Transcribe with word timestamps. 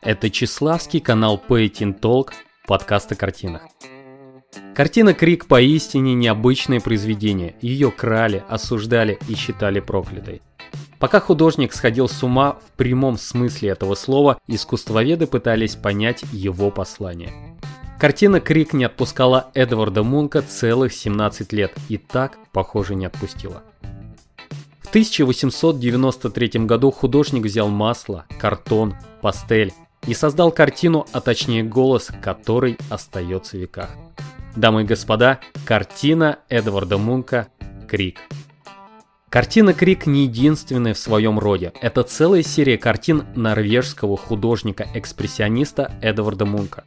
Это 0.00 0.30
Чеславский 0.30 1.00
канал 1.00 1.42
Painting 1.48 1.98
Talk, 1.98 2.30
подкаст 2.66 3.12
о 3.12 3.14
картинах. 3.14 3.62
Картина 4.74 5.12
Крик 5.12 5.46
поистине 5.46 6.14
необычное 6.14 6.80
произведение. 6.80 7.56
Ее 7.60 7.90
крали, 7.90 8.44
осуждали 8.48 9.18
и 9.28 9.34
считали 9.34 9.80
проклятой. 9.80 10.40
Пока 10.98 11.20
художник 11.20 11.72
сходил 11.72 12.08
с 12.08 12.22
ума 12.22 12.58
в 12.64 12.76
прямом 12.76 13.18
смысле 13.18 13.70
этого 13.70 13.94
слова, 13.94 14.38
искусствоведы 14.46 15.26
пытались 15.26 15.76
понять 15.76 16.24
его 16.32 16.70
послание. 16.70 17.32
Картина 17.98 18.40
«Крик» 18.40 18.72
не 18.72 18.84
отпускала 18.84 19.50
Эдварда 19.54 20.04
Мунка 20.04 20.42
целых 20.42 20.92
17 20.92 21.52
лет 21.52 21.72
и 21.88 21.98
так, 21.98 22.38
похоже, 22.52 22.94
не 22.94 23.06
отпустила. 23.06 23.64
В 24.88 24.90
1893 24.90 26.64
году 26.64 26.90
художник 26.90 27.44
взял 27.44 27.68
масло, 27.68 28.24
картон, 28.40 28.94
пастель 29.20 29.74
и 30.06 30.14
создал 30.14 30.50
картину, 30.50 31.06
а 31.12 31.20
точнее 31.20 31.62
голос, 31.62 32.08
который 32.22 32.78
остается 32.88 33.58
в 33.58 33.60
веках. 33.60 33.90
Дамы 34.56 34.84
и 34.84 34.86
господа, 34.86 35.40
картина 35.66 36.38
Эдварда 36.48 36.96
Мунка 36.96 37.48
«Крик». 37.86 38.18
Картина 39.28 39.74
«Крик» 39.74 40.06
не 40.06 40.22
единственная 40.22 40.94
в 40.94 40.98
своем 40.98 41.38
роде. 41.38 41.74
Это 41.82 42.02
целая 42.02 42.42
серия 42.42 42.78
картин 42.78 43.26
норвежского 43.36 44.16
художника-экспрессиониста 44.16 45.92
Эдварда 46.00 46.46
Мунка. 46.46 46.84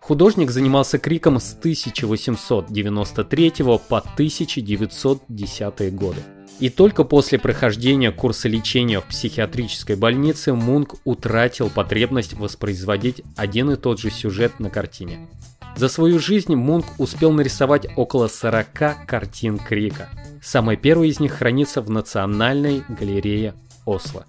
Художник 0.00 0.50
занимался 0.50 0.98
криком 0.98 1.38
с 1.38 1.52
1893 1.52 3.52
по 3.90 3.98
1910 3.98 5.94
годы. 5.94 6.22
И 6.60 6.68
только 6.68 7.04
после 7.04 7.38
прохождения 7.38 8.12
курса 8.12 8.48
лечения 8.48 9.00
в 9.00 9.04
психиатрической 9.04 9.96
больнице 9.96 10.52
Мунк 10.52 10.94
утратил 11.04 11.70
потребность 11.70 12.34
воспроизводить 12.34 13.22
один 13.36 13.70
и 13.70 13.76
тот 13.76 13.98
же 13.98 14.10
сюжет 14.10 14.60
на 14.60 14.70
картине. 14.70 15.28
За 15.76 15.88
свою 15.88 16.18
жизнь 16.18 16.54
Мунк 16.54 16.84
успел 16.98 17.32
нарисовать 17.32 17.86
около 17.96 18.28
40 18.28 19.06
картин 19.06 19.58
Крика. 19.58 20.08
Самая 20.42 20.76
первая 20.76 21.08
из 21.08 21.18
них 21.18 21.32
хранится 21.32 21.80
в 21.80 21.90
Национальной 21.90 22.84
галерее 22.88 23.54
Осло. 23.84 24.24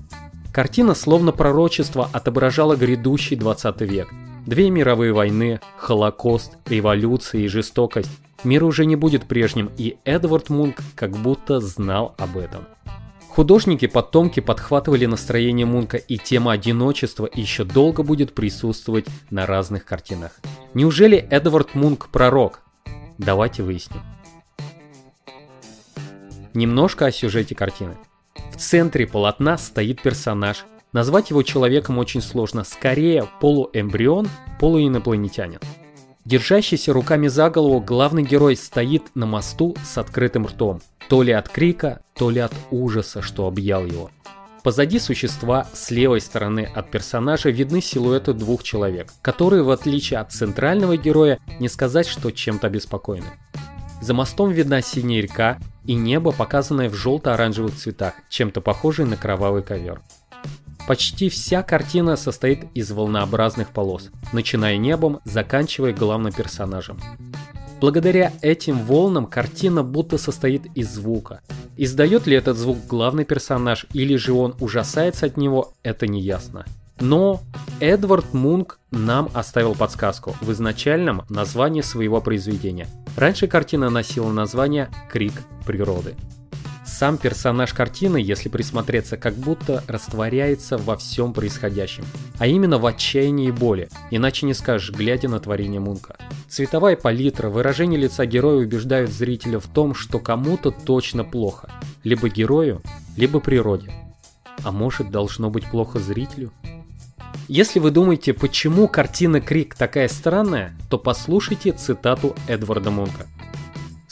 Картина 0.53 0.93
словно 0.93 1.31
пророчество 1.31 2.09
отображала 2.11 2.75
грядущий 2.75 3.35
20 3.35 3.81
век. 3.81 4.09
Две 4.45 4.69
мировые 4.69 5.13
войны, 5.13 5.59
Холокост, 5.77 6.57
революция 6.65 7.41
и 7.41 7.47
жестокость. 7.47 8.11
Мир 8.43 8.63
уже 8.63 8.85
не 8.85 8.95
будет 8.95 9.25
прежним, 9.25 9.71
и 9.77 9.97
Эдвард 10.03 10.49
Мунк 10.49 10.77
как 10.95 11.11
будто 11.11 11.59
знал 11.59 12.13
об 12.17 12.37
этом. 12.37 12.65
Художники-потомки 13.29 14.41
подхватывали 14.41 15.05
настроение 15.07 15.65
Мунка, 15.65 15.97
и 15.97 16.17
тема 16.17 16.51
одиночества 16.51 17.27
еще 17.33 17.63
долго 17.63 18.03
будет 18.03 18.35
присутствовать 18.35 19.07
на 19.31 19.45
разных 19.45 19.85
картинах. 19.85 20.39
Неужели 20.73 21.17
Эдвард 21.17 21.73
Мунк 21.73 22.09
пророк? 22.09 22.61
Давайте 23.17 23.63
выясним. 23.63 24.01
Немножко 26.53 27.07
о 27.07 27.11
сюжете 27.11 27.55
картины. 27.55 27.97
В 28.51 28.57
центре 28.57 29.07
полотна 29.07 29.57
стоит 29.57 30.01
персонаж. 30.03 30.65
Назвать 30.91 31.31
его 31.31 31.41
человеком 31.41 31.97
очень 31.97 32.21
сложно, 32.21 32.63
скорее 32.63 33.27
полуэмбрион, 33.41 34.29
полуинопланетянин. 34.59 35.59
Держащийся 36.25 36.93
руками 36.93 37.27
за 37.27 37.49
голову, 37.49 37.81
главный 37.81 38.23
герой 38.23 38.55
стоит 38.55 39.03
на 39.13 39.25
мосту 39.25 39.75
с 39.83 39.97
открытым 39.97 40.47
ртом. 40.47 40.81
То 41.09 41.21
ли 41.21 41.33
от 41.33 41.49
крика, 41.49 41.99
то 42.15 42.29
ли 42.29 42.39
от 42.39 42.53
ужаса, 42.71 43.21
что 43.21 43.45
объял 43.45 43.85
его. 43.85 44.09
Позади 44.63 44.99
существа, 44.99 45.67
с 45.73 45.91
левой 45.91 46.21
стороны 46.21 46.61
от 46.73 46.89
персонажа, 46.89 47.49
видны 47.49 47.81
силуэты 47.81 48.31
двух 48.31 48.63
человек, 48.63 49.09
которые, 49.21 49.63
в 49.63 49.69
отличие 49.69 50.21
от 50.21 50.31
центрального 50.31 50.95
героя, 50.95 51.39
не 51.59 51.67
сказать, 51.67 52.07
что 52.07 52.31
чем-то 52.31 52.67
обеспокоены. 52.67 53.27
За 54.01 54.13
мостом 54.13 54.51
видна 54.51 54.81
синяя 54.81 55.21
река 55.21 55.57
и 55.85 55.95
небо, 55.95 56.31
показанное 56.31 56.89
в 56.89 56.93
желто-оранжевых 56.93 57.75
цветах, 57.75 58.13
чем-то 58.29 58.61
похожее 58.61 59.05
на 59.05 59.17
кровавый 59.17 59.63
ковер. 59.63 60.01
Почти 60.85 61.29
вся 61.29 61.63
картина 61.63 62.17
состоит 62.17 62.65
из 62.73 62.91
волнообразных 62.91 63.69
полос, 63.69 64.09
начиная 64.33 64.75
небом, 64.75 65.21
заканчивая 65.23 65.93
главным 65.93 66.33
персонажем. 66.33 66.99
Благодаря 67.79 68.33
этим 68.41 68.79
волнам 68.79 69.25
картина 69.25 69.83
будто 69.83 70.17
состоит 70.17 70.65
из 70.75 70.89
звука. 70.93 71.39
Издает 71.77 72.27
ли 72.27 72.35
этот 72.35 72.57
звук 72.57 72.85
главный 72.87 73.23
персонаж 73.23 73.85
или 73.93 74.17
же 74.17 74.33
он 74.33 74.55
ужасается 74.59 75.25
от 75.25 75.37
него, 75.37 75.73
это 75.83 76.05
не 76.05 76.21
ясно. 76.21 76.65
Но 76.99 77.41
Эдвард 77.79 78.33
Мунк 78.33 78.79
нам 78.91 79.29
оставил 79.33 79.75
подсказку 79.75 80.35
в 80.41 80.51
изначальном 80.51 81.23
названии 81.29 81.81
своего 81.81 82.21
произведения. 82.21 82.87
Раньше 83.15 83.47
картина 83.47 83.89
носила 83.89 84.31
название 84.31 84.89
«Крик 85.09 85.33
природы». 85.65 86.15
Сам 86.85 87.17
персонаж 87.17 87.73
картины, 87.73 88.17
если 88.17 88.49
присмотреться, 88.49 89.15
как 89.15 89.35
будто 89.35 89.83
растворяется 89.87 90.77
во 90.77 90.97
всем 90.97 91.33
происходящем, 91.33 92.03
а 92.39 92.47
именно 92.47 92.77
в 92.77 92.85
отчаянии 92.85 93.47
и 93.47 93.51
боли, 93.51 93.89
иначе 94.11 94.45
не 94.45 94.53
скажешь, 94.53 94.91
глядя 94.91 95.29
на 95.29 95.39
творение 95.39 95.79
Мунка. 95.79 96.17
Цветовая 96.49 96.97
палитра, 96.97 97.49
выражение 97.49 97.99
лица 97.99 98.25
героя 98.25 98.57
убеждают 98.57 99.11
зрителя 99.11 99.59
в 99.59 99.67
том, 99.67 99.95
что 99.95 100.19
кому-то 100.19 100.71
точно 100.71 101.23
плохо, 101.23 101.69
либо 102.03 102.29
герою, 102.29 102.81
либо 103.15 103.39
природе. 103.39 103.91
А 104.63 104.71
может 104.71 105.09
должно 105.09 105.49
быть 105.49 105.69
плохо 105.69 105.99
зрителю? 105.99 106.51
Если 107.47 107.79
вы 107.79 107.91
думаете, 107.91 108.33
почему 108.33 108.87
картина 108.87 109.41
Крик 109.41 109.75
такая 109.75 110.07
странная, 110.07 110.77
то 110.89 110.97
послушайте 110.97 111.71
цитату 111.71 112.35
Эдварда 112.47 112.91
Мунка. 112.91 113.27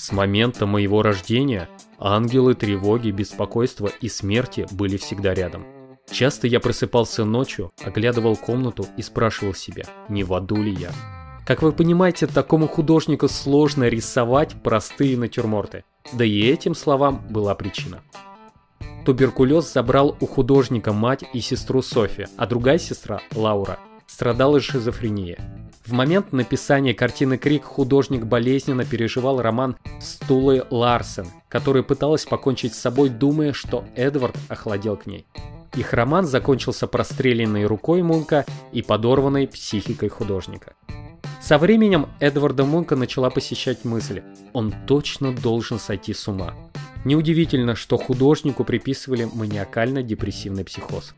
С 0.01 0.11
момента 0.11 0.65
моего 0.65 1.03
рождения 1.03 1.69
Ангелы 1.99 2.55
тревоги, 2.55 3.11
беспокойства 3.11 3.91
и 4.01 4.09
смерти 4.09 4.65
были 4.71 4.97
всегда 4.97 5.35
рядом. 5.35 5.63
Часто 6.09 6.47
я 6.47 6.59
просыпался 6.59 7.23
ночью, 7.23 7.69
оглядывал 7.83 8.35
комнату 8.35 8.87
и 8.97 9.03
спрашивал 9.03 9.53
себя, 9.53 9.83
не 10.09 10.23
в 10.23 10.33
аду 10.33 10.55
ли 10.55 10.73
я. 10.73 10.89
Как 11.45 11.61
вы 11.61 11.71
понимаете, 11.71 12.25
такому 12.25 12.67
художнику 12.67 13.27
сложно 13.27 13.89
рисовать 13.89 14.55
простые 14.63 15.15
натюрморты. 15.19 15.83
Да 16.13 16.25
и 16.25 16.47
этим 16.47 16.73
словам 16.73 17.23
была 17.29 17.53
причина. 17.53 18.01
Туберкулез 19.05 19.71
забрал 19.71 20.17
у 20.19 20.25
художника 20.25 20.93
мать 20.93 21.25
и 21.31 21.41
сестру 21.41 21.83
Софи, 21.83 22.25
а 22.37 22.47
другая 22.47 22.79
сестра, 22.79 23.21
Лаура, 23.35 23.77
страдала 24.11 24.59
шизофренией. 24.59 25.37
В 25.85 25.93
момент 25.93 26.33
написания 26.33 26.93
картины 26.93 27.37
«Крик» 27.37 27.63
художник 27.63 28.25
болезненно 28.25 28.85
переживал 28.85 29.41
роман 29.41 29.77
Стулы 30.01 30.65
Ларсен, 30.69 31.27
который 31.47 31.81
пыталась 31.81 32.25
покончить 32.25 32.75
с 32.75 32.79
собой, 32.79 33.09
думая, 33.09 33.53
что 33.53 33.85
Эдвард 33.95 34.35
охладел 34.49 34.97
к 34.97 35.05
ней. 35.05 35.25
Их 35.75 35.93
роман 35.93 36.25
закончился 36.25 36.87
простреленной 36.87 37.65
рукой 37.65 38.03
Мунка 38.03 38.45
и 38.73 38.81
подорванной 38.81 39.47
психикой 39.47 40.09
художника. 40.09 40.73
Со 41.41 41.57
временем 41.57 42.09
Эдварда 42.19 42.65
Мунка 42.65 42.97
начала 42.97 43.29
посещать 43.29 43.85
мысль, 43.85 44.21
он 44.51 44.73
точно 44.85 45.33
должен 45.33 45.79
сойти 45.79 46.13
с 46.13 46.27
ума. 46.27 46.53
Неудивительно, 47.05 47.75
что 47.75 47.97
художнику 47.97 48.65
приписывали 48.65 49.27
маниакально-депрессивный 49.33 50.65
психоз. 50.65 51.15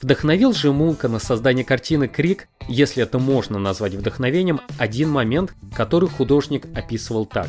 Вдохновил 0.00 0.52
же 0.52 0.72
Мунка 0.72 1.08
на 1.08 1.18
создание 1.18 1.64
картины 1.64 2.06
«Крик», 2.06 2.48
если 2.68 3.02
это 3.02 3.18
можно 3.18 3.58
назвать 3.58 3.94
вдохновением, 3.94 4.60
один 4.78 5.10
момент, 5.10 5.54
который 5.74 6.08
художник 6.08 6.66
описывал 6.76 7.26
так. 7.26 7.48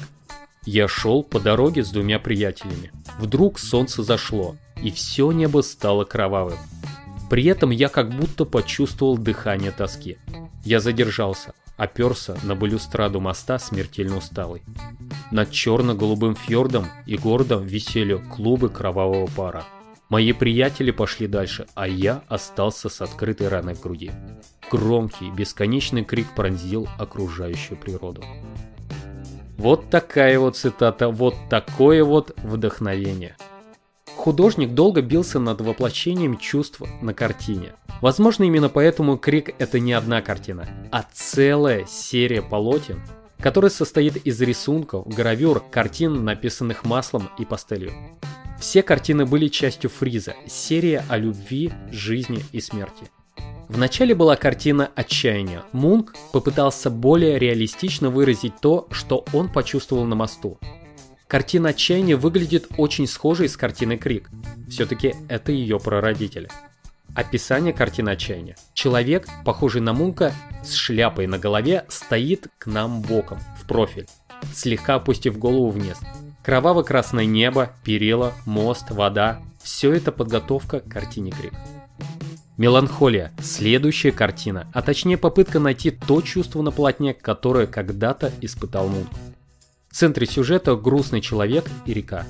«Я 0.66 0.88
шел 0.88 1.24
по 1.24 1.40
дороге 1.40 1.84
с 1.84 1.90
двумя 1.90 2.20
приятелями. 2.20 2.92
Вдруг 3.20 3.60
солнце 3.60 4.02
зашло, 4.04 4.56
и 4.82 4.92
все 4.92 5.32
небо 5.32 5.62
стало 5.62 6.06
кровавым. 6.06 6.58
При 7.30 7.46
этом 7.46 7.70
я 7.70 7.88
как 7.88 8.10
будто 8.10 8.46
почувствовал 8.46 9.18
дыхание 9.18 9.72
тоски. 9.72 10.18
Я 10.66 10.80
задержался, 10.80 11.54
оперся 11.78 12.36
на 12.44 12.56
балюстраду 12.56 13.20
моста 13.20 13.60
смертельно 13.60 14.18
усталый. 14.18 14.64
Над 15.32 15.52
черно-голубым 15.52 16.36
фьордом 16.36 16.88
и 17.06 17.16
городом 17.16 17.66
висели 17.66 18.16
клубы 18.16 18.70
кровавого 18.70 19.28
пара. 19.28 19.64
Мои 20.10 20.34
приятели 20.34 20.90
пошли 20.90 21.28
дальше, 21.28 21.68
а 21.76 21.88
я 21.88 22.24
остался 22.28 22.90
с 22.90 23.00
открытой 23.00 23.48
раной 23.48 23.76
в 23.76 23.82
груди. 23.82 24.12
Громкий, 24.72 25.30
бесконечный 25.30 26.04
крик 26.04 26.34
пронзил 26.36 26.90
окружающую 26.98 27.78
природу. 27.78 28.24
Вот 29.58 29.92
такая 29.92 30.40
вот 30.40 30.58
цитата, 30.58 31.10
вот 31.10 31.36
такое 31.48 32.04
вот 32.04 32.34
вдохновение. 32.38 33.38
Художник 34.16 34.74
долго 34.74 35.04
бился 35.04 35.38
над 35.38 35.62
воплощением 35.62 36.38
чувств 36.38 36.82
на 37.02 37.14
картине. 37.14 37.74
Возможно, 38.02 38.46
именно 38.46 38.70
поэтому 38.70 39.18
«Крик»— 39.18 39.54
это 39.60 39.80
не 39.80 39.94
одна 39.94 40.24
картина, 40.24 40.68
а 40.92 41.06
целая 41.14 41.86
серия 41.86 42.42
полотен, 42.42 43.00
которая 43.38 43.70
состоит 43.70 44.18
из 44.18 44.42
рисунков, 44.42 45.08
гравюр, 45.08 45.64
картин, 45.70 46.26
написанных 46.26 46.84
маслом 46.84 47.30
и 47.38 47.46
пастелью. 47.46 47.94
Все 48.60 48.84
картины 48.84 49.26
были 49.26 49.48
частью 49.48 49.90
Фриза, 49.90 50.36
серия 50.46 51.06
о 51.08 51.18
любви, 51.18 51.72
жизни 51.92 52.44
и 52.52 52.60
смерти. 52.60 53.10
Вначале 53.70 54.14
была 54.14 54.36
картина 54.36 54.92
отчаяния. 54.96 55.64
Мунк 55.72 56.14
попытался 56.34 56.90
более 56.90 57.40
реалистично 57.40 58.10
выразить 58.10 58.54
то, 58.62 58.88
что 58.92 59.24
он 59.32 59.50
почувствовал 59.50 60.06
на 60.06 60.16
мосту. 60.16 60.60
Картина 61.28 61.70
отчаяния 61.70 62.18
выглядит 62.18 62.68
очень 62.78 63.08
схожей 63.08 63.48
с 63.48 63.56
картиной 63.56 63.98
Крик. 63.98 64.30
Все-таки 64.68 65.14
это 65.30 65.52
ее 65.52 65.80
прародитель. 65.80 66.50
Описание 67.16 67.72
картины 67.72 68.10
отчаяния. 68.10 68.58
Человек, 68.74 69.28
похожий 69.46 69.82
на 69.82 69.94
Мунка, 69.94 70.34
с 70.64 70.74
шляпой 70.74 71.28
на 71.28 71.38
голове, 71.38 71.86
стоит 71.88 72.48
к 72.58 72.68
нам 72.68 73.02
боком, 73.02 73.40
в 73.62 73.68
профиль, 73.68 74.08
слегка 74.54 74.96
опустив 74.96 75.38
голову 75.38 75.70
вниз. 75.70 75.98
Кроваво-красное 76.44 77.26
небо, 77.26 77.72
перила, 77.84 78.34
мост, 78.46 78.92
вода– 78.92 79.42
все 79.64 79.94
это 79.94 80.12
подготовка 80.12 80.80
к 80.80 80.88
картине 80.88 81.32
Крик. 81.32 81.54
Меланхолия– 82.58 83.32
следующая 83.42 84.12
картина, 84.12 84.68
а 84.74 84.82
точнее 84.82 85.18
попытка 85.18 85.60
найти 85.60 85.92
то 85.92 86.22
чувство 86.22 86.62
на 86.62 86.72
полотне, 86.72 87.14
которое 87.14 87.68
когда-то 87.68 88.32
испытал 88.42 88.88
Мун. 88.88 89.08
В 89.90 89.96
центре 89.96 90.28
сюжета 90.28 90.76
грустный 90.76 91.22
человек 91.22 91.70
и 91.86 91.94
река. 91.94 92.26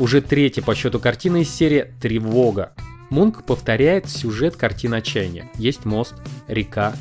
Уже 0.00 0.20
третья 0.20 0.62
по 0.62 0.74
счету 0.74 1.00
картина 1.00 1.38
из 1.38 1.50
серии 1.50 1.92
«Тревога». 2.00 2.72
Мунк 3.10 3.44
повторяет 3.44 4.08
сюжет 4.08 4.56
картины 4.56 4.96
отчаяния. 4.96 5.50
Есть 5.54 5.84
мост, 5.84 6.14
река. 6.46 6.94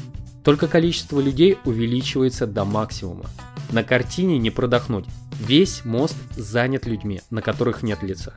Только 0.44 0.68
количество 0.68 1.20
людей 1.20 1.58
увеличивается 1.66 2.48
до 2.48 2.64
максимума. 2.64 3.26
На 3.72 3.84
картине 3.84 4.38
не 4.40 4.50
продохнуть. 4.50 5.06
Весь 5.40 5.86
мост 5.86 6.18
занят 6.36 6.86
людьми, 6.86 7.22
на 7.30 7.42
которых 7.42 7.84
нет 7.84 8.02
лица. 8.02 8.34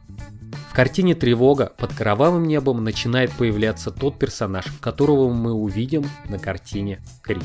В 0.71 0.75
картине 0.75 1.15
«Тревога» 1.15 1.73
под 1.77 1.93
кровавым 1.93 2.45
небом 2.45 2.85
начинает 2.85 3.33
появляться 3.33 3.91
тот 3.91 4.19
персонаж, 4.19 4.67
которого 4.81 5.33
мы 5.33 5.53
увидим 5.53 6.05
на 6.29 6.39
картине 6.39 7.01
«Крик». 7.23 7.43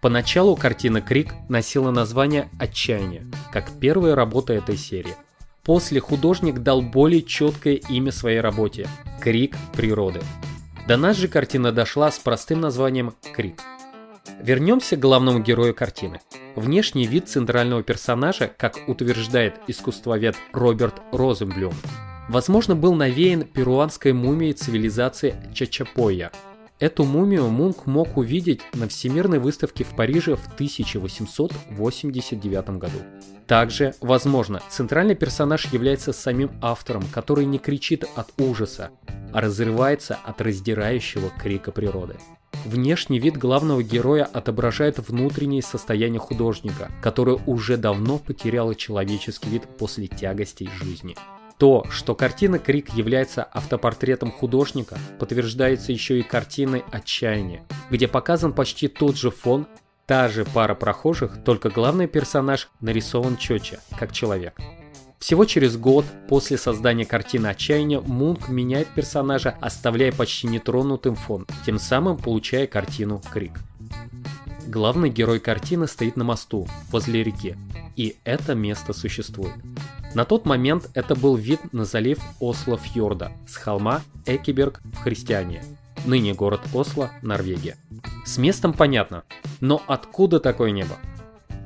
Поначалу 0.00 0.56
картина 0.56 1.00
«Крик» 1.00 1.34
носила 1.48 1.90
название 1.90 2.48
«Отчаяние», 2.58 3.26
как 3.52 3.70
первая 3.80 4.14
работа 4.14 4.52
этой 4.52 4.76
серии. 4.76 5.14
После 5.64 6.00
художник 6.00 6.60
дал 6.60 6.80
более 6.80 7.22
четкое 7.22 7.74
имя 7.74 8.12
своей 8.12 8.40
работе– 8.40 8.88
«Крик 9.20 9.56
природы». 9.74 10.20
До 10.86 10.96
нас 10.96 11.18
же 11.18 11.28
картина 11.28 11.72
дошла 11.72 12.10
с 12.10 12.18
простым 12.18 12.60
названием 12.60 13.12
«Крик». 13.34 13.60
Вернемся 14.40 14.96
к 14.96 15.00
главному 15.00 15.40
герою 15.40 15.74
картины. 15.74 16.20
Внешний 16.54 17.06
вид 17.06 17.28
центрального 17.28 17.82
персонажа, 17.82 18.48
как 18.56 18.78
утверждает 18.86 19.56
искусствовед 19.66 20.36
Роберт 20.52 21.02
Розенблюм, 21.12 21.74
возможно, 22.28 22.76
был 22.76 22.94
навеян 22.94 23.42
перуанской 23.42 24.12
мумией 24.12 24.52
цивилизации 24.52 25.34
Чачапоя. 25.52 26.30
Эту 26.78 27.02
мумию 27.04 27.48
Мунк 27.48 27.86
мог 27.86 28.16
увидеть 28.16 28.60
на 28.72 28.86
Всемирной 28.86 29.40
выставке 29.40 29.82
в 29.82 29.96
Париже 29.96 30.36
в 30.36 30.46
1889 30.54 32.70
году. 32.78 32.98
Также, 33.48 33.94
возможно, 34.00 34.62
центральный 34.68 35.16
персонаж 35.16 35.66
является 35.72 36.12
самим 36.12 36.52
автором, 36.62 37.02
который 37.12 37.46
не 37.46 37.58
кричит 37.58 38.04
от 38.14 38.30
ужаса, 38.40 38.90
а 39.32 39.40
разрывается 39.40 40.16
от 40.24 40.40
раздирающего 40.40 41.30
крика 41.30 41.72
природы. 41.72 42.14
Внешний 42.64 43.18
вид 43.18 43.36
главного 43.36 43.82
героя 43.82 44.24
отображает 44.24 44.98
внутреннее 44.98 45.62
состояние 45.62 46.20
художника, 46.20 46.90
которое 47.02 47.38
уже 47.46 47.76
давно 47.76 48.18
потеряло 48.18 48.74
человеческий 48.74 49.48
вид 49.48 49.62
после 49.78 50.06
тягостей 50.06 50.68
жизни. 50.82 51.16
То, 51.58 51.84
что 51.90 52.14
картина 52.14 52.58
«Крик» 52.58 52.90
является 52.90 53.42
автопортретом 53.42 54.30
художника, 54.30 54.96
подтверждается 55.18 55.90
еще 55.90 56.20
и 56.20 56.22
картиной 56.22 56.84
«Отчаяние», 56.92 57.64
где 57.90 58.06
показан 58.06 58.52
почти 58.52 58.86
тот 58.86 59.16
же 59.16 59.30
фон, 59.30 59.66
та 60.06 60.28
же 60.28 60.44
пара 60.44 60.74
прохожих, 60.74 61.42
только 61.44 61.68
главный 61.68 62.06
персонаж 62.06 62.70
нарисован 62.80 63.36
четче, 63.36 63.80
как 63.98 64.12
человек. 64.12 64.54
Всего 65.18 65.44
через 65.44 65.76
год 65.76 66.04
после 66.28 66.56
создания 66.56 67.04
картины 67.04 67.48
отчаяния 67.48 68.00
Мунк 68.00 68.48
меняет 68.48 68.88
персонажа, 68.88 69.56
оставляя 69.60 70.12
почти 70.12 70.46
нетронутым 70.46 71.16
фон, 71.16 71.46
тем 71.66 71.78
самым 71.78 72.16
получая 72.16 72.66
картину 72.66 73.20
Крик. 73.32 73.58
Главный 74.66 75.10
герой 75.10 75.40
картины 75.40 75.86
стоит 75.86 76.16
на 76.16 76.24
мосту, 76.24 76.68
возле 76.90 77.22
реки, 77.24 77.56
и 77.96 78.16
это 78.24 78.54
место 78.54 78.92
существует. 78.92 79.54
На 80.14 80.24
тот 80.24 80.46
момент 80.46 80.88
это 80.94 81.14
был 81.14 81.36
вид 81.36 81.72
на 81.72 81.84
залив 81.84 82.18
Осло-Фьорда 82.40 83.32
с 83.46 83.56
холма 83.56 84.02
Экиберг 84.24 84.80
в 84.84 85.02
Христиане, 85.02 85.64
ныне 86.06 86.32
город 86.32 86.60
Осло, 86.72 87.10
Норвегия. 87.22 87.76
С 88.24 88.38
местом 88.38 88.72
понятно, 88.72 89.24
но 89.60 89.82
откуда 89.86 90.38
такое 90.38 90.70
небо? 90.70 90.96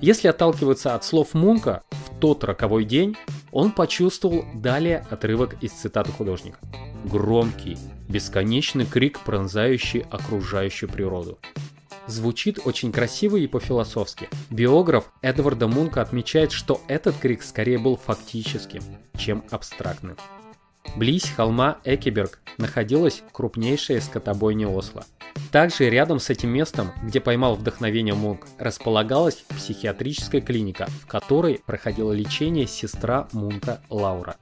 Если 0.01 0.27
отталкиваться 0.27 0.95
от 0.95 1.05
слов 1.05 1.35
Мунка, 1.35 1.83
в 1.91 2.19
тот 2.19 2.43
роковой 2.45 2.85
день 2.85 3.17
он 3.53 3.71
почувствовал 3.71 4.45
далее 4.55 5.07
отрывок 5.11 5.63
из 5.63 5.73
цитаты 5.73 6.11
художника. 6.11 6.59
Громкий, 7.05 7.79
бесконечный 8.09 8.87
крик, 8.87 9.21
пронзающий 9.21 10.01
окружающую 10.11 10.91
природу. 10.91 11.39
Звучит 12.09 12.59
очень 12.65 12.91
красиво 12.91 13.37
и 13.37 13.47
по-философски. 13.47 14.29
Биограф 14.51 15.13
Эдварда 15.23 15.69
Мунка 15.69 16.03
отмечает, 16.03 16.51
что 16.51 16.81
этот 16.89 17.17
крик 17.17 17.43
скорее 17.45 17.79
был 17.79 17.97
фактическим, 17.97 18.83
чем 19.17 19.45
абстрактным. 19.51 20.17
Близ 20.97 21.25
холма 21.25 21.79
Экиберг 21.85 22.41
находилась 22.59 23.23
крупнейшая 23.33 24.01
скотобойня 24.01 24.69
Осло. 24.69 25.05
Также 25.51 25.91
рядом 25.91 26.19
с 26.19 26.31
этим 26.31 26.51
местом, 26.51 26.93
где 27.03 27.21
поймал 27.21 27.57
вдохновение 27.57 28.15
Мунк, 28.15 28.47
располагалась 28.59 29.45
психиатрическая 29.49 30.41
клиника, 30.41 30.87
в 31.03 31.07
которой 31.07 31.61
проходило 31.67 32.13
лечение 32.13 32.67
сестра 32.67 33.29
Мунка 33.33 33.81
Лаура. 33.89 34.37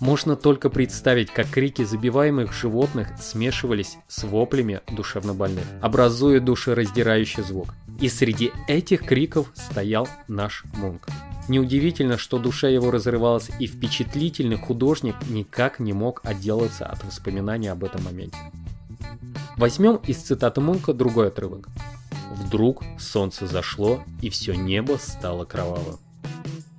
Можно 0.00 0.36
только 0.36 0.68
представить, 0.68 1.30
как 1.30 1.48
крики 1.48 1.82
забиваемых 1.82 2.52
животных 2.52 3.08
смешивались 3.18 3.96
с 4.08 4.24
воплями 4.24 4.80
душевнобольных, 4.90 5.64
образуя 5.80 6.40
душераздирающий 6.40 7.42
звук. 7.42 7.74
И 8.00 8.08
среди 8.08 8.52
этих 8.68 9.04
криков 9.04 9.50
стоял 9.54 10.08
наш 10.28 10.64
Мунк. 10.74 11.06
Неудивительно, 11.48 12.18
что 12.18 12.38
душа 12.38 12.68
его 12.68 12.90
разрывалась, 12.90 13.50
и 13.60 13.66
впечатлительный 13.66 14.56
художник 14.56 15.14
никак 15.28 15.78
не 15.78 15.92
мог 15.92 16.20
отделаться 16.24 16.86
от 16.86 17.04
воспоминаний 17.04 17.68
об 17.68 17.84
этом 17.84 18.04
моменте. 18.04 18.38
Возьмем 19.56 19.96
из 19.96 20.18
цитаты 20.18 20.60
Мунка 20.60 20.92
другой 20.92 21.28
отрывок. 21.28 21.68
Вдруг 22.32 22.82
солнце 22.98 23.46
зашло, 23.46 24.02
и 24.20 24.28
все 24.28 24.54
небо 24.54 24.98
стало 25.00 25.44
кровавым. 25.44 25.98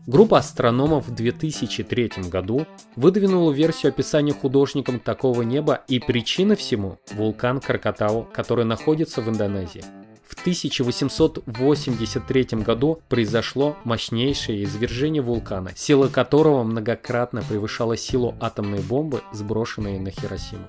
Группа 0.06 0.38
астрономов 0.38 1.08
в 1.08 1.16
2003 1.16 2.30
году 2.30 2.66
выдвинула 2.96 3.52
версию 3.52 3.90
описания 3.90 4.34
художником 4.34 5.00
такого 5.00 5.42
неба 5.42 5.82
и 5.88 6.00
причина 6.00 6.56
всему– 6.56 6.98
вулкан 7.12 7.60
Кракатау, 7.60 8.26
который 8.32 8.64
находится 8.64 9.22
в 9.22 9.28
Индонезии. 9.28 9.84
В 10.28 10.34
1883 10.42 12.48
году 12.64 13.00
произошло 13.08 13.78
мощнейшее 13.86 14.66
извержение 14.66 15.22
вулкана, 15.22 15.72
сила 15.76 16.10
которого 16.10 16.64
многократно 16.64 17.44
превышала 17.44 17.96
силу 17.96 18.36
атомной 18.42 18.82
бомбы, 18.82 19.22
сброшенной 19.32 20.00
на 20.00 20.12
Хиросиму. 20.12 20.68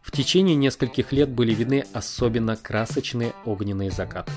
В 0.00 0.12
течение 0.12 0.54
нескольких 0.54 1.10
лет 1.10 1.28
были 1.28 1.52
видны 1.52 1.84
особенно 1.92 2.56
красочные 2.56 3.32
огненные 3.44 3.90
закаты. 3.90 4.30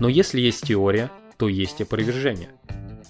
Но 0.00 0.08
если 0.08 0.40
есть 0.40 0.66
теория, 0.66 1.10
то 1.36 1.48
есть 1.48 1.82
опровержение– 1.82 2.48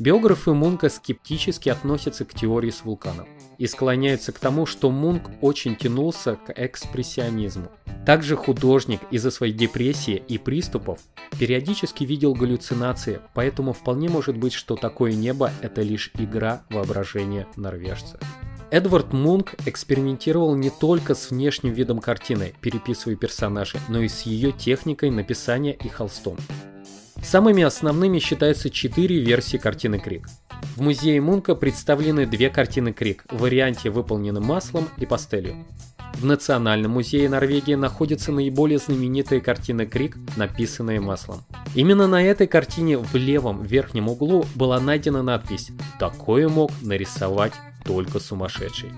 Биографы 0.01 0.53
Мунка 0.53 0.89
скептически 0.89 1.69
относятся 1.69 2.25
к 2.25 2.35
теории 2.35 2.71
с 2.71 2.85
вулканом 2.85 3.29
и 3.59 3.67
склоняются 3.67 4.33
к 4.33 4.39
тому, 4.39 4.67
что 4.67 4.91
Мунк 4.91 5.31
очень 5.41 5.77
тянулся 5.77 6.37
к 6.37 6.53
экспрессионизму. 6.57 7.71
Также 8.05 8.37
художник 8.37 9.01
из-за 9.11 9.31
своей 9.31 9.53
депрессии 9.53 10.23
и 10.29 10.37
приступов 10.37 10.99
периодически 11.39 12.05
видел 12.05 12.35
галлюцинации, 12.35 13.21
поэтому 13.35 13.73
вполне 13.73 14.09
может 14.09 14.37
быть, 14.37 14.53
что 14.53 14.77
такое 14.77 15.13
небо– 15.13 15.51
это 15.63 15.83
лишь 15.83 16.11
игра 16.19 16.65
воображения 16.71 17.47
норвежца. 17.57 18.19
Эдвард 18.71 19.13
Мунк 19.13 19.55
экспериментировал 19.67 20.57
не 20.57 20.71
только 20.71 21.15
с 21.15 21.31
внешним 21.31 21.73
видом 21.73 22.01
картины, 22.01 22.55
переписывая 22.61 23.17
персонажей, 23.17 23.79
но 23.89 24.01
и 24.01 24.09
с 24.09 24.23
ее 24.23 24.51
техникой 24.51 25.11
написания 25.11 25.73
и 25.73 25.89
холстом. 25.89 26.37
Самыми 27.25 27.63
основными 27.63 28.19
считаются 28.19 28.69
четыре 28.69 29.19
версии 29.19 29.57
картины 29.57 29.99
Крик. 29.99 30.29
В 30.77 30.83
музее 30.83 31.21
Мунка 31.21 31.55
представлены 31.55 32.27
две 32.27 32.51
картины 32.51 32.93
Крик 32.93 33.25
в 33.31 33.41
варианте, 33.41 33.91
выполненном 33.91 34.45
маслом 34.45 34.89
и 34.99 35.07
пастелью. 35.07 35.65
В 36.15 36.25
Национальном 36.25 36.93
музее 36.93 37.29
Норвегии 37.29 37.75
находятся 37.75 38.31
наиболее 38.31 38.79
знаменитые 38.79 39.41
картины 39.41 39.87
Крик, 39.87 40.17
написанные 40.37 41.01
маслом. 41.01 41.45
Именно 41.75 42.07
на 42.07 42.23
этой 42.23 42.47
картине 42.47 42.99
в 42.99 43.15
левом 43.17 43.63
верхнем 43.63 44.09
углу 44.09 44.45
была 44.55 44.79
найдена 44.79 45.23
надпись 45.23 45.71
«Такое 45.99 46.49
мог 46.49 46.71
нарисовать 46.83 47.55
только 47.85 48.21
сумасшедший». 48.21 48.91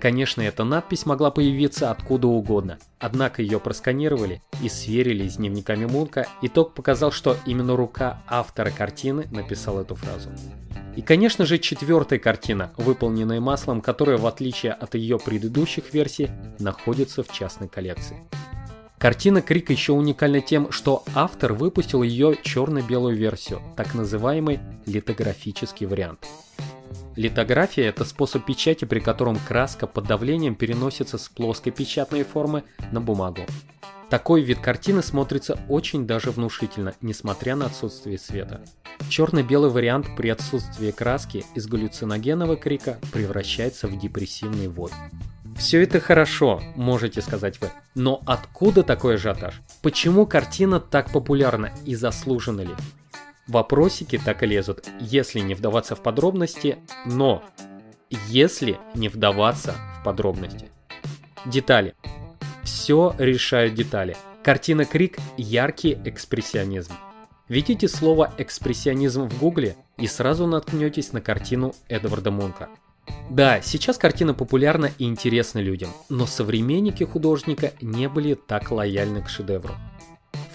Конечно, 0.00 0.42
эта 0.42 0.62
надпись 0.62 1.06
могла 1.06 1.32
появиться 1.32 1.90
откуда 1.90 2.28
угодно, 2.28 2.78
однако 3.00 3.42
ее 3.42 3.58
просканировали 3.58 4.42
и 4.62 4.68
сверили 4.68 5.26
с 5.26 5.36
дневниками 5.36 5.86
Мунка, 5.86 6.28
итог 6.40 6.74
показал, 6.74 7.10
что 7.10 7.36
именно 7.46 7.76
рука 7.76 8.22
автора 8.28 8.70
картины 8.70 9.26
написала 9.32 9.80
эту 9.80 9.96
фразу. 9.96 10.30
И, 10.94 11.02
конечно 11.02 11.46
же, 11.46 11.58
четвертая 11.58 12.18
картина, 12.18 12.72
выполненная 12.76 13.40
маслом, 13.40 13.80
которая, 13.80 14.18
в 14.18 14.26
отличие 14.26 14.72
от 14.72 14.94
ее 14.94 15.18
предыдущих 15.18 15.92
версий, 15.92 16.30
находится 16.58 17.22
в 17.22 17.32
частной 17.32 17.68
коллекции. 17.68 18.16
Картина 18.98 19.42
Крик 19.42 19.70
еще 19.70 19.92
уникальна 19.92 20.40
тем, 20.40 20.72
что 20.72 21.04
автор 21.14 21.52
выпустил 21.52 22.02
ее 22.02 22.36
черно-белую 22.42 23.16
версию, 23.16 23.60
так 23.76 23.94
называемый 23.94 24.58
литографический 24.86 25.86
вариант. 25.86 26.26
Литография– 27.16 27.88
это 27.88 28.04
способ 28.04 28.44
печати, 28.44 28.84
при 28.84 29.00
котором 29.00 29.38
краска 29.46 29.86
под 29.86 30.06
давлением 30.06 30.54
переносится 30.54 31.18
с 31.18 31.28
плоской 31.28 31.72
печатной 31.72 32.22
формы 32.22 32.64
на 32.92 33.00
бумагу. 33.00 33.42
Такой 34.10 34.40
вид 34.40 34.60
картины 34.60 35.02
смотрится 35.02 35.58
очень 35.68 36.06
даже 36.06 36.30
внушительно, 36.30 36.94
несмотря 37.02 37.56
на 37.56 37.66
отсутствие 37.66 38.18
света. 38.18 38.62
Черно-белый 39.10 39.70
вариант 39.70 40.06
при 40.16 40.28
отсутствии 40.28 40.90
краски 40.90 41.44
из 41.54 41.66
галлюциногенного 41.66 42.56
крика 42.56 42.98
превращается 43.12 43.86
в 43.86 43.98
депрессивный 43.98 44.68
вой. 44.68 44.90
Все 45.58 45.82
это 45.82 45.98
хорошо, 46.00 46.62
можете 46.76 47.20
сказать 47.20 47.60
вы. 47.60 47.70
Но 47.94 48.22
откуда 48.26 48.82
такой 48.82 49.16
ажиотаж? 49.16 49.60
Почему 49.82 50.24
картина 50.24 50.78
так 50.78 51.10
популярна 51.10 51.72
и 51.84 51.94
заслужена 51.94 52.62
ли? 52.62 52.74
Вопросики 53.48 54.20
так 54.22 54.42
и 54.42 54.46
лезут, 54.46 54.86
если 55.00 55.40
не 55.40 55.54
вдаваться 55.54 55.96
в 55.96 56.02
подробности, 56.02 56.78
но 57.06 57.42
если 58.28 58.78
не 58.94 59.08
вдаваться 59.08 59.74
в 59.98 60.04
подробности. 60.04 60.70
Детали. 61.46 61.94
Все 62.62 63.14
решают 63.18 63.74
детали. 63.74 64.16
Картина 64.42 64.84
Крик– 64.84 65.18
яркий 65.36 65.98
экспрессионизм. 66.04 66.92
Введите 67.48 67.88
слово 67.88 68.32
«экспрессионизм» 68.36 69.26
в 69.26 69.38
гугле 69.38 69.76
и 69.96 70.06
сразу 70.06 70.46
наткнетесь 70.46 71.12
на 71.12 71.20
картину 71.20 71.74
Эдварда 71.88 72.30
Мунка– 72.30 72.68
да, 73.30 73.60
сейчас 73.60 73.98
картина 73.98 74.34
популярна 74.34 74.90
и 74.98 75.04
интересна 75.04 75.58
людям, 75.58 75.90
но 76.08 76.26
современники 76.26 77.04
художника 77.04 77.72
не 77.80 78.08
были 78.08 78.34
так 78.34 78.70
лояльны 78.70 79.22
к 79.22 79.28
шедевру. 79.28 79.74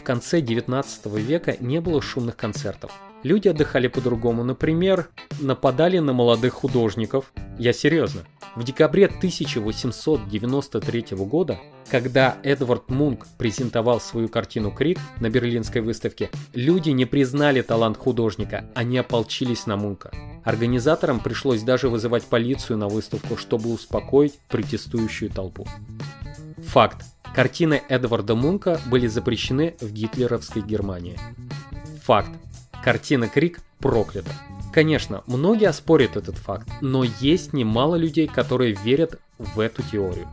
В 0.03 0.05
конце 0.05 0.41
19 0.41 1.05
века 1.15 1.55
не 1.61 1.79
было 1.79 2.01
шумных 2.01 2.35
концертов. 2.35 2.91
Люди 3.23 3.47
отдыхали 3.47 3.87
по-другому, 3.87 4.43
например, 4.43 5.07
нападали 5.39 5.99
на 5.99 6.11
молодых 6.11 6.55
художников. 6.55 7.31
Я 7.57 7.71
серьезно. 7.71 8.23
В 8.57 8.65
декабре 8.65 9.05
1893 9.05 11.05
года, 11.11 11.57
когда 11.89 12.35
Эдвард 12.43 12.89
Мунк 12.89 13.27
презентовал 13.37 14.01
свою 14.01 14.27
картину 14.27 14.71
«Крик» 14.71 14.99
на 15.21 15.29
берлинской 15.29 15.79
выставке, 15.79 16.29
люди 16.53 16.89
не 16.89 17.05
признали 17.05 17.61
талант 17.61 17.95
художника, 17.95 18.65
они 18.75 18.97
ополчились 18.97 19.67
на 19.67 19.77
Мунка. 19.77 20.11
Организаторам 20.43 21.21
пришлось 21.21 21.61
даже 21.61 21.87
вызывать 21.87 22.25
полицию 22.25 22.77
на 22.77 22.89
выставку, 22.89 23.37
чтобы 23.37 23.71
успокоить 23.71 24.37
протестующую 24.49 25.29
толпу. 25.29 25.65
Факт. 26.57 27.05
Картины 27.33 27.81
Эдварда 27.89 28.35
Мунка 28.35 28.79
были 28.85 29.07
запрещены 29.07 29.75
в 29.81 29.91
гитлеровской 29.91 30.61
Германии. 30.61 31.17
Факт. 32.03 32.29
Картина 32.83 33.27
«Крик» 33.27 33.59
проклята. 33.79 34.29
Конечно, 34.71 35.23
многие 35.25 35.67
оспорят 35.67 36.15
этот 36.15 36.37
факт, 36.37 36.67
но 36.81 37.03
есть 37.03 37.53
немало 37.53 37.95
людей, 37.95 38.27
которые 38.27 38.73
верят 38.73 39.19
в 39.39 39.59
эту 39.59 39.81
теорию. 39.81 40.27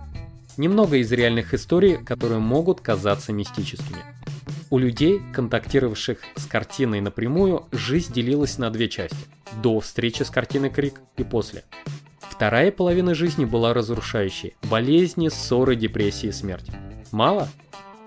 Немного 0.59 0.97
из 0.97 1.11
реальных 1.11 1.55
историй, 1.55 1.97
которые 1.97 2.39
могут 2.39 2.81
казаться 2.83 3.33
мистическими. 3.33 4.03
У 4.69 4.79
людей, 4.79 5.23
контактировавших 5.33 6.19
с 6.37 6.45
картиной 6.47 7.01
напрямую, 7.01 7.67
жизнь 7.73 8.13
делилась 8.13 8.59
на 8.59 8.71
две 8.71 8.89
части– 8.89 9.17
до 9.63 9.81
встречи 9.81 10.23
с 10.23 10.31
картиной 10.31 10.71
Крик 10.71 11.01
и 11.17 11.25
после. 11.25 11.65
Вторая 12.21 12.71
половина 12.71 13.15
жизни 13.15 13.45
была 13.45 13.75
разрушающей. 13.75 14.55
Болезни, 14.63 15.29
ссоры, 15.29 15.77
депрессии, 15.77 16.31
смерть. 16.31 16.71
Мало? 17.13 17.49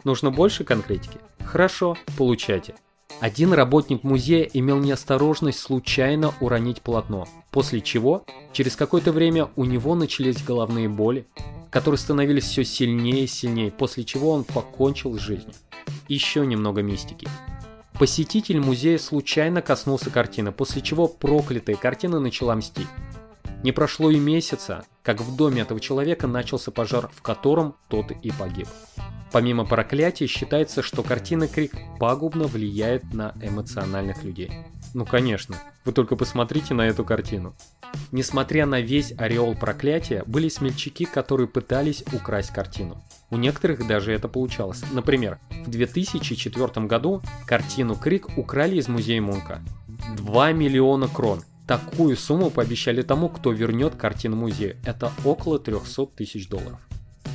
Нужно 0.04 0.32
больше 0.32 0.64
конкретики? 0.64 1.20
Хорошо, 1.44 1.98
получайте. 2.18 2.76
Один 3.20 3.54
работник 3.54 4.04
музея 4.04 4.44
имел 4.54 4.80
неосторожность 4.80 5.60
случайно 5.60 6.34
уронить 6.40 6.82
полотно, 6.82 7.28
после 7.52 7.82
чего 7.82 8.26
через 8.52 8.76
какое-то 8.76 9.12
время 9.12 9.50
у 9.56 9.66
него 9.66 9.96
начались 9.96 10.44
головные 10.44 10.90
боли, 10.90 11.28
которые 11.70 11.98
становились 11.98 12.46
все 12.46 12.64
сильнее 12.64 13.24
и 13.24 13.28
сильнее, 13.28 13.72
после 13.72 14.04
чего 14.04 14.32
он 14.32 14.44
покончил 14.44 15.18
с 15.18 15.22
жизнью. 15.22 15.54
Еще 16.08 16.46
немного 16.46 16.82
мистики. 16.82 17.28
Посетитель 17.94 18.60
музея 18.60 18.98
случайно 18.98 19.62
коснулся 19.62 20.10
картины, 20.10 20.52
после 20.52 20.82
чего 20.82 21.08
проклятая 21.08 21.76
картина 21.76 22.20
начала 22.20 22.56
мстить. 22.56 22.88
Не 23.64 23.72
прошло 23.72 24.10
и 24.12 24.20
месяца, 24.20 24.86
как 25.04 25.22
в 25.22 25.36
доме 25.36 25.62
этого 25.62 25.80
человека 25.80 26.28
начался 26.28 26.72
пожар, 26.72 27.10
в 27.14 27.22
котором 27.22 27.76
тот 27.90 28.12
и 28.12 28.32
погиб. 28.32 28.68
Помимо 29.32 29.66
проклятия, 29.66 30.28
считается, 30.28 30.82
что 30.82 31.04
картина 31.04 31.48
Крик 31.48 31.74
пагубно 32.00 32.46
влияет 32.46 33.14
на 33.14 33.34
эмоциональных 33.42 34.24
людей. 34.24 34.52
Ну 34.94 35.06
конечно, 35.06 35.58
вы 35.86 35.92
только 35.92 36.16
посмотрите 36.16 36.76
на 36.76 36.88
эту 36.88 37.04
картину. 37.04 37.56
Несмотря 38.12 38.68
на 38.68 38.80
весь 38.80 39.12
ореол 39.18 39.56
проклятия, 39.56 40.24
были 40.28 40.50
смельчаки, 40.50 41.06
которые 41.06 41.48
пытались 41.48 42.04
украсть 42.14 42.52
картину. 42.52 43.04
У 43.32 43.38
некоторых 43.38 43.88
даже 43.88 44.14
это 44.14 44.28
получалось. 44.28 44.84
Например, 44.92 45.40
в 45.66 45.70
2004 45.70 46.86
году 46.86 47.22
картину 47.48 47.96
«Крик» 47.96 48.38
украли 48.38 48.76
из 48.76 48.88
музея 48.88 49.22
Мунка. 49.22 49.62
2 50.16 50.52
миллиона 50.52 51.08
крон. 51.08 51.42
Такую 51.68 52.18
сумму 52.18 52.50
пообещали 52.50 53.02
тому, 53.02 53.30
кто 53.30 53.52
вернет 53.52 53.96
картину 53.96 54.36
музею. 54.36 54.78
Это 54.86 55.12
около 55.24 55.60
300 55.60 56.08
тысяч 56.08 56.50
долларов. 56.50 56.80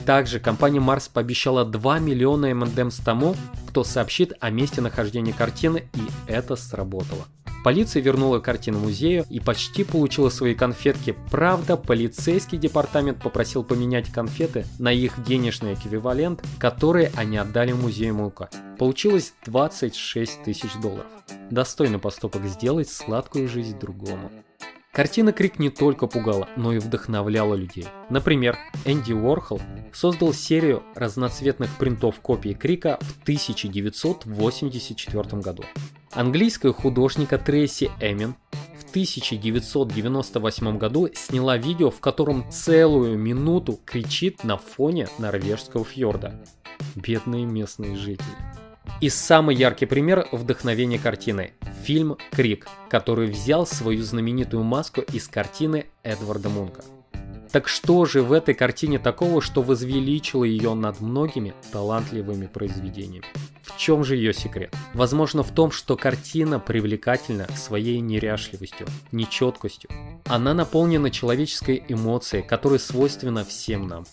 Также 0.04 0.38
компания 0.38 0.80
Mars 0.80 1.10
пообещала 1.12 1.64
2 1.64 1.98
миллиона 1.98 2.46
M&M's 2.46 3.02
тому, 3.04 3.36
кто 3.68 3.84
сообщит 3.84 4.32
о 4.40 4.50
месте 4.50 4.80
нахождения 4.80 5.32
картины, 5.32 5.88
и 5.94 6.30
это 6.30 6.56
сработало. 6.56 7.26
Полиция 7.68 8.00
вернула 8.00 8.40
картину 8.40 8.78
музею 8.78 9.26
и 9.28 9.40
почти 9.40 9.84
получила 9.84 10.30
свои 10.30 10.54
конфетки. 10.54 11.14
Правда, 11.30 11.76
полицейский 11.76 12.56
департамент 12.56 13.22
попросил 13.22 13.62
поменять 13.62 14.10
конфеты 14.10 14.64
на 14.78 14.90
их 14.90 15.22
денежный 15.22 15.74
эквивалент, 15.74 16.42
который 16.58 17.10
они 17.14 17.36
отдали 17.36 17.72
музею 17.72 18.14
Мука. 18.14 18.48
Получилось 18.78 19.34
26 19.44 20.44
тысяч 20.44 20.70
долларов. 20.80 21.08
Достойный 21.50 21.98
поступок 21.98 22.46
сделать 22.46 22.88
сладкую 22.88 23.48
жизнь 23.48 23.78
другому. 23.78 24.30
Картина 24.90 25.32
Крик 25.32 25.58
не 25.58 25.68
только 25.68 26.06
пугала, 26.06 26.48
но 26.56 26.72
и 26.72 26.78
вдохновляла 26.78 27.54
людей. 27.54 27.86
Например, 28.08 28.56
Энди 28.86 29.12
Уорхол 29.12 29.60
создал 29.92 30.32
серию 30.32 30.84
разноцветных 30.94 31.76
принтов 31.76 32.18
копий 32.20 32.54
Крика 32.54 32.98
в 33.02 33.20
1984 33.24 35.42
году. 35.42 35.64
Английская 36.12 36.72
художника 36.72 37.38
Трейси 37.38 37.90
Эмин 38.00 38.34
в 38.78 38.88
1998 38.90 40.78
году 40.78 41.10
сняла 41.14 41.58
видео, 41.58 41.90
в 41.90 42.00
котором 42.00 42.50
целую 42.50 43.18
минуту 43.18 43.78
кричит 43.84 44.42
на 44.42 44.56
фоне 44.56 45.08
норвежского 45.18 45.84
фьорда. 45.84 46.42
Бедные 46.94 47.44
местные 47.44 47.96
жители. 47.96 48.26
И 49.02 49.10
самый 49.10 49.54
яркий 49.54 49.86
пример 49.86 50.26
вдохновения 50.32 50.98
картины– 50.98 51.52
фильм 51.84 52.16
«Крик», 52.32 52.66
который 52.88 53.28
взял 53.28 53.66
свою 53.66 54.02
знаменитую 54.02 54.64
маску 54.64 55.02
из 55.02 55.28
картины 55.28 55.86
Эдварда 56.02 56.48
Мунка. 56.48 56.84
Так 57.52 57.68
что 57.68 58.04
же 58.06 58.22
в 58.22 58.32
этой 58.32 58.54
картине 58.54 58.98
такого, 58.98 59.40
что 59.40 59.62
возвеличило 59.62 60.44
ее 60.44 60.74
над 60.74 61.00
многими 61.00 61.54
талантливыми 61.72 62.46
произведениями? 62.46 63.26
Чем 63.78 64.02
же 64.02 64.16
ее 64.16 64.34
секрет? 64.34 64.74
Возможно 64.92 65.44
в 65.44 65.54
том, 65.54 65.70
что 65.70 65.96
картина 65.96 66.58
привлекательна 66.58 67.46
своей 67.56 68.00
неряшливостью, 68.00 68.88
нечеткостью. 69.12 69.88
Она 70.26 70.52
наполнена 70.52 71.12
человеческой 71.12 71.84
эмоцией, 71.86 72.42
которая 72.42 72.80
свойственна 72.80 73.44
всем 73.44 73.86
нам. 73.86 74.04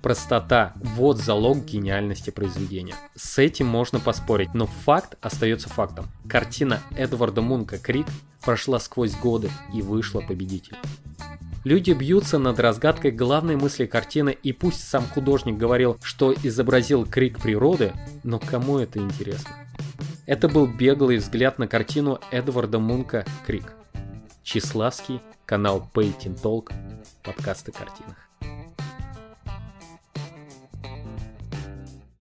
Простота– 0.00 0.72
вот 0.76 1.18
залог 1.18 1.66
гениальности 1.66 2.30
произведения. 2.30 2.94
С 3.14 3.36
этим 3.38 3.66
можно 3.66 4.00
поспорить, 4.00 4.54
но 4.54 4.66
факт 4.66 5.18
остается 5.20 5.68
фактом. 5.68 6.06
Картина 6.26 6.80
Эдварда 6.96 7.42
Мунка 7.42 7.76
«Крик» 7.76 8.06
прошла 8.42 8.78
сквозь 8.78 9.14
годы 9.14 9.50
и 9.74 9.82
вышла 9.82 10.22
победителем. 10.22 10.78
Люди 11.62 11.90
бьются 11.90 12.38
над 12.38 12.58
разгадкой 12.58 13.10
главной 13.10 13.56
мысли 13.56 13.84
картины, 13.84 14.30
и 14.30 14.52
пусть 14.52 14.82
сам 14.88 15.04
художник 15.06 15.58
говорил, 15.58 15.98
что 16.02 16.32
изобразил 16.32 17.04
крик 17.04 17.38
природы, 17.38 17.92
но 18.24 18.38
кому 18.38 18.78
это 18.78 18.98
интересно? 18.98 19.50
Это 20.24 20.48
был 20.48 20.66
беглый 20.66 21.18
взгляд 21.18 21.58
на 21.58 21.68
картину 21.68 22.18
Эдварда 22.30 22.78
Мунка 22.78 23.26
«Крик». 23.46 23.74
Числавский, 24.42 25.20
канал 25.44 25.86
Painting 25.92 26.40
Talk, 26.40 26.72
подкасты 27.22 27.72
о 27.72 27.78
картинах. 27.78 28.29